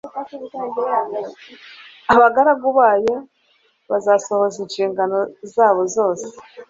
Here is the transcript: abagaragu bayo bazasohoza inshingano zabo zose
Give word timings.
abagaragu 2.13 2.67
bayo 2.79 3.15
bazasohoza 3.89 4.57
inshingano 4.65 5.17
zabo 5.53 5.81
zose 5.95 6.25